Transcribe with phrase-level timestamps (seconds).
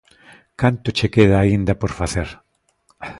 [0.61, 2.29] Canto che queda aínda por facer.